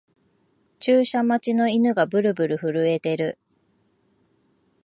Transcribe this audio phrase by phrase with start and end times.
[0.79, 3.37] 注射待ちの犬がブルブル震えてる